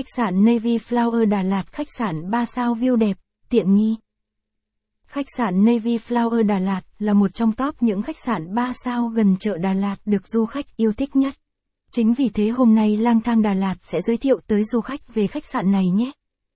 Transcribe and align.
Khách 0.00 0.16
sạn 0.16 0.44
Navy 0.44 0.78
Flower 0.78 1.28
Đà 1.28 1.42
Lạt 1.42 1.72
khách 1.72 1.86
sạn 1.98 2.30
3 2.30 2.46
sao 2.46 2.74
view 2.74 2.96
đẹp, 2.96 3.16
tiện 3.48 3.74
nghi. 3.74 3.96
Khách 5.06 5.26
sạn 5.36 5.64
Navy 5.64 5.98
Flower 5.98 6.46
Đà 6.46 6.58
Lạt 6.58 6.80
là 6.98 7.12
một 7.12 7.34
trong 7.34 7.52
top 7.52 7.82
những 7.82 8.02
khách 8.02 8.18
sạn 8.18 8.54
3 8.54 8.72
sao 8.84 9.08
gần 9.08 9.36
chợ 9.40 9.56
Đà 9.58 9.72
Lạt 9.72 9.96
được 10.04 10.28
du 10.28 10.46
khách 10.46 10.76
yêu 10.76 10.92
thích 10.92 11.16
nhất. 11.16 11.34
Chính 11.90 12.14
vì 12.14 12.28
thế 12.28 12.48
hôm 12.48 12.74
nay 12.74 12.96
Lang 12.96 13.20
Thang 13.20 13.42
Đà 13.42 13.54
Lạt 13.54 13.74
sẽ 13.80 14.00
giới 14.00 14.16
thiệu 14.16 14.40
tới 14.46 14.64
du 14.64 14.80
khách 14.80 15.14
về 15.14 15.26
khách 15.26 15.46
sạn 15.46 15.72
này 15.72 15.84
nhé. 15.88 16.12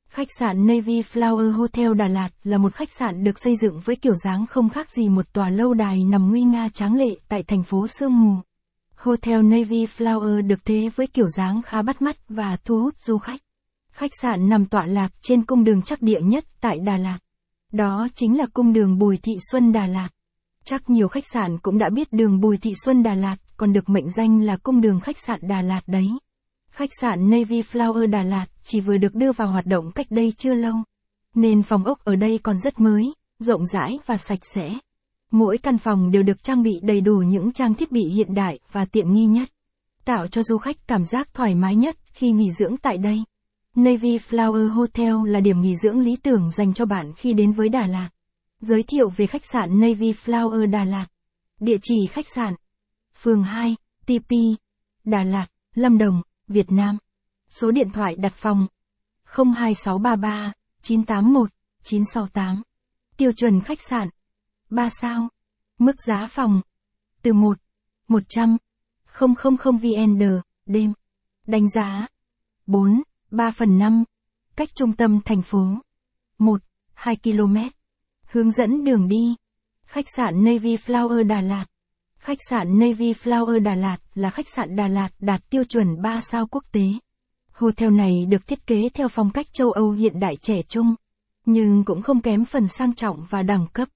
Khách 0.09 0.29
sạn 0.39 0.67
Navy 0.67 1.03
Flower 1.03 1.53
Hotel 1.53 1.95
Đà 1.95 2.09
Lạt 2.09 2.31
là 2.45 2.59
một 2.59 2.75
khách 2.75 2.93
sạn 2.93 3.25
được 3.25 3.39
xây 3.39 3.57
dựng 3.57 3.81
với 3.85 3.97
kiểu 3.97 4.15
dáng 4.15 4.47
không 4.47 4.69
khác 4.69 4.91
gì 4.91 5.09
một 5.09 5.33
tòa 5.33 5.51
lâu 5.51 5.75
đài 5.75 6.05
nằm 6.05 6.31
nguy 6.31 6.43
nga 6.43 6.69
tráng 6.69 6.95
lệ 6.95 7.15
tại 7.29 7.43
thành 7.43 7.63
phố 7.63 7.87
Sương 7.87 8.21
Mù. 8.21 8.35
Hotel 9.05 9.43
Navy 9.43 9.87
Flower 9.87 10.47
được 10.47 10.65
thế 10.65 10.91
với 10.97 11.07
kiểu 11.07 11.29
dáng 11.29 11.63
khá 11.63 11.83
bắt 11.83 12.03
mắt 12.03 12.17
và 12.29 12.57
thu 12.65 12.81
hút 12.81 12.95
du 12.99 13.19
khách. 13.19 13.41
Khách 13.93 14.11
sạn 14.21 14.49
nằm 14.49 14.67
tọa 14.67 14.87
lạc 14.87 15.13
trên 15.23 15.45
cung 15.45 15.65
đường 15.65 15.83
chắc 15.83 16.03
địa 16.03 16.21
nhất 16.21 16.45
tại 16.61 16.79
Đà 16.79 16.97
Lạt. 16.97 17.19
Đó 17.73 18.09
chính 18.15 18.39
là 18.39 18.47
cung 18.55 18.73
đường 18.73 18.99
Bùi 18.99 19.17
Thị 19.17 19.33
Xuân 19.51 19.73
Đà 19.73 19.87
Lạt. 19.87 20.09
Chắc 20.65 20.91
nhiều 20.91 21.09
khách 21.09 21.25
sạn 21.33 21.59
cũng 21.59 21.79
đã 21.79 21.91
biết 21.91 22.13
đường 22.13 22.41
Bùi 22.41 22.57
Thị 22.57 22.73
Xuân 22.85 23.03
Đà 23.03 23.15
Lạt 23.15 23.37
còn 23.57 23.73
được 23.73 23.89
mệnh 23.89 24.11
danh 24.11 24.41
là 24.41 24.57
cung 24.57 24.81
đường 24.81 25.01
khách 25.01 25.19
sạn 25.19 25.41
Đà 25.43 25.63
Lạt 25.63 25.81
đấy. 25.87 26.09
Khách 26.71 26.91
sạn 27.01 27.31
Navy 27.31 27.63
Flower 27.63 28.11
Đà 28.11 28.23
Lạt 28.23 28.47
chỉ 28.63 28.81
vừa 28.81 28.97
được 28.97 29.15
đưa 29.15 29.33
vào 29.33 29.49
hoạt 29.49 29.67
động 29.67 29.93
cách 29.95 30.07
đây 30.11 30.33
chưa 30.37 30.55
lâu. 30.55 30.75
Nên 31.35 31.63
phòng 31.63 31.85
ốc 31.85 32.05
ở 32.05 32.17
đây 32.17 32.39
còn 32.43 32.59
rất 32.59 32.81
mới, 32.81 33.15
rộng 33.39 33.67
rãi 33.67 33.99
và 34.07 34.17
sạch 34.17 34.41
sẽ. 34.55 34.75
Mỗi 35.35 35.59
căn 35.59 35.79
phòng 35.79 36.11
đều 36.11 36.23
được 36.23 36.43
trang 36.43 36.63
bị 36.63 36.73
đầy 36.83 37.01
đủ 37.01 37.17
những 37.17 37.53
trang 37.53 37.75
thiết 37.75 37.93
bị 37.93 38.03
hiện 38.05 38.35
đại 38.35 38.59
và 38.73 38.85
tiện 38.85 39.13
nghi 39.13 39.27
nhất, 39.27 39.49
tạo 40.05 40.27
cho 40.27 40.43
du 40.43 40.59
khách 40.59 40.77
cảm 40.87 41.05
giác 41.05 41.35
thoải 41.35 41.55
mái 41.55 41.77
nhất 41.77 41.97
khi 42.13 42.31
nghỉ 42.31 42.51
dưỡng 42.59 42.77
tại 42.77 42.99
đây. 42.99 43.25
Navy 43.75 44.19
Flower 44.19 44.69
Hotel 44.69 45.15
là 45.27 45.41
điểm 45.41 45.61
nghỉ 45.61 45.77
dưỡng 45.77 46.01
lý 46.01 46.17
tưởng 46.17 46.51
dành 46.51 46.75
cho 46.75 46.87
bạn 46.87 47.13
khi 47.17 47.33
đến 47.33 47.53
với 47.53 47.69
Đà 47.69 47.87
Lạt. 47.87 48.09
Giới 48.61 48.83
thiệu 48.83 49.09
về 49.09 49.27
khách 49.27 49.45
sạn 49.45 49.81
Navy 49.81 50.13
Flower 50.13 50.71
Đà 50.71 50.85
Lạt. 50.85 51.07
Địa 51.61 51.79
chỉ 51.83 52.07
khách 52.11 52.27
sạn 52.35 52.55
Phường 53.23 53.43
2, 53.43 53.77
TP, 54.07 54.31
Đà 55.05 55.25
Lạt, 55.25 55.47
Lâm 55.75 55.99
Đồng, 55.99 56.23
Việt 56.49 56.73
Nam. 56.73 56.99
Số 57.49 57.71
điện 57.71 57.91
thoại 57.91 58.17
đặt 58.17 58.33
phòng 58.35 58.67
02633 59.25 60.53
981 60.83 61.51
968. 61.83 62.63
Tiêu 63.17 63.33
chuẩn 63.33 63.61
khách 63.61 63.79
sạn 63.91 64.09
3 64.71 64.89
sao. 64.91 65.29
Mức 65.79 66.03
giá 66.07 66.27
phòng 66.31 66.61
từ 67.23 67.33
1 67.33 67.59
100 68.09 68.57
000 69.19 69.77
VN 69.79 70.19
đêm. 70.67 70.93
Đánh 71.47 71.69
giá 71.69 72.07
4 72.67 73.03
3 73.31 73.51
phần 73.51 73.79
5. 73.79 74.05
Cách 74.57 74.69
trung 74.75 74.93
tâm 74.93 75.21
thành 75.25 75.43
phố 75.43 75.65
1 76.39 76.61
2 76.95 77.17
km. 77.17 77.57
Hướng 78.27 78.51
dẫn 78.51 78.85
đường 78.85 79.09
đi. 79.09 79.35
Khách 79.87 80.07
sạn 80.17 80.45
Navy 80.45 80.77
Flower 80.77 81.27
Đà 81.27 81.41
Lạt. 81.41 81.65
Khách 82.19 82.39
sạn 82.51 82.79
Navy 82.79 83.13
Flower 83.13 83.63
Đà 83.63 83.75
Lạt 83.75 83.97
là 84.15 84.31
khách 84.31 84.49
sạn 84.49 84.77
Đà 84.77 84.89
Lạt 84.89 85.09
đạt 85.19 85.51
tiêu 85.51 85.65
chuẩn 85.65 86.03
3 86.03 86.21
sao 86.21 86.47
quốc 86.47 86.65
tế. 86.73 86.87
Hotel 87.53 87.91
này 87.91 88.27
được 88.29 88.47
thiết 88.47 88.67
kế 88.67 88.89
theo 88.95 89.09
phong 89.09 89.31
cách 89.31 89.47
châu 89.53 89.71
Âu 89.71 89.91
hiện 89.91 90.21
đại 90.21 90.37
trẻ 90.37 90.63
trung, 90.63 90.95
nhưng 91.47 91.85
cũng 91.85 92.03
không 92.03 92.21
kém 92.21 92.45
phần 92.45 92.69
sang 92.69 92.95
trọng 92.95 93.25
và 93.31 93.43
đẳng 93.43 93.67
cấp. 93.73 93.89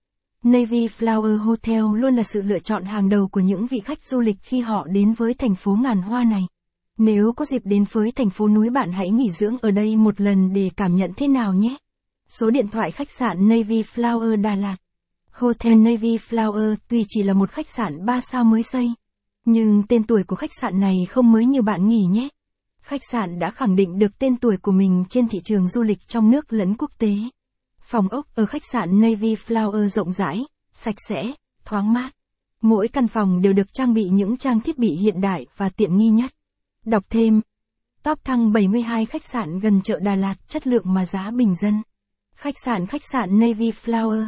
Navy 0.44 0.86
Flower 0.86 1.38
Hotel 1.38 1.84
luôn 1.94 2.14
là 2.14 2.22
sự 2.22 2.42
lựa 2.42 2.58
chọn 2.58 2.84
hàng 2.84 3.08
đầu 3.08 3.28
của 3.28 3.40
những 3.40 3.66
vị 3.66 3.80
khách 3.80 4.02
du 4.02 4.20
lịch 4.20 4.36
khi 4.42 4.60
họ 4.60 4.86
đến 4.86 5.12
với 5.12 5.34
thành 5.34 5.54
phố 5.54 5.76
ngàn 5.82 6.02
hoa 6.02 6.24
này. 6.24 6.42
Nếu 6.98 7.32
có 7.36 7.44
dịp 7.44 7.62
đến 7.64 7.84
với 7.92 8.10
thành 8.12 8.30
phố 8.30 8.48
núi 8.48 8.70
bạn 8.70 8.92
hãy 8.92 9.10
nghỉ 9.10 9.30
dưỡng 9.30 9.56
ở 9.62 9.70
đây 9.70 9.96
một 9.96 10.20
lần 10.20 10.52
để 10.52 10.70
cảm 10.76 10.96
nhận 10.96 11.10
thế 11.16 11.28
nào 11.28 11.54
nhé. 11.54 11.76
Số 12.28 12.50
điện 12.50 12.68
thoại 12.68 12.90
khách 12.90 13.10
sạn 13.10 13.48
Navy 13.48 13.82
Flower 13.82 14.42
Đà 14.42 14.54
Lạt 14.54 14.76
Hotel 15.30 15.74
Navy 15.74 16.16
Flower 16.16 16.76
tuy 16.88 17.04
chỉ 17.08 17.22
là 17.22 17.34
một 17.34 17.50
khách 17.50 17.68
sạn 17.68 18.06
3 18.06 18.20
sao 18.20 18.44
mới 18.44 18.62
xây, 18.62 18.92
nhưng 19.44 19.82
tên 19.88 20.02
tuổi 20.02 20.22
của 20.24 20.36
khách 20.36 20.54
sạn 20.60 20.80
này 20.80 20.96
không 21.10 21.32
mới 21.32 21.46
như 21.46 21.62
bạn 21.62 21.88
nghĩ 21.88 22.04
nhé. 22.10 22.28
Khách 22.80 23.02
sạn 23.10 23.38
đã 23.38 23.50
khẳng 23.50 23.76
định 23.76 23.98
được 23.98 24.18
tên 24.18 24.36
tuổi 24.36 24.56
của 24.56 24.72
mình 24.72 25.04
trên 25.08 25.28
thị 25.28 25.38
trường 25.44 25.68
du 25.68 25.82
lịch 25.82 26.08
trong 26.08 26.30
nước 26.30 26.52
lẫn 26.52 26.76
quốc 26.76 26.90
tế. 26.98 27.10
Phòng 27.90 28.08
ốc 28.08 28.26
ở 28.34 28.46
khách 28.46 28.62
sạn 28.72 29.00
Navy 29.00 29.34
Flower 29.34 29.88
rộng 29.88 30.12
rãi, 30.12 30.44
sạch 30.72 30.94
sẽ, 31.08 31.32
thoáng 31.64 31.92
mát. 31.92 32.10
Mỗi 32.60 32.88
căn 32.88 33.08
phòng 33.08 33.42
đều 33.42 33.52
được 33.52 33.72
trang 33.72 33.94
bị 33.94 34.08
những 34.08 34.36
trang 34.36 34.60
thiết 34.60 34.78
bị 34.78 34.88
hiện 34.90 35.20
đại 35.20 35.46
và 35.56 35.68
tiện 35.68 35.96
nghi 35.96 36.08
nhất. 36.08 36.30
Đọc 36.84 37.04
thêm. 37.10 37.40
Top 38.02 38.24
thăng 38.24 38.52
72 38.52 39.06
khách 39.06 39.24
sạn 39.24 39.58
gần 39.58 39.80
chợ 39.82 39.98
Đà 39.98 40.14
Lạt 40.14 40.48
chất 40.48 40.66
lượng 40.66 40.94
mà 40.94 41.04
giá 41.04 41.30
bình 41.30 41.54
dân. 41.56 41.82
Khách 42.34 42.54
sạn 42.64 42.86
khách 42.86 43.04
sạn 43.04 43.38
Navy 43.38 43.70
Flower 43.70 44.26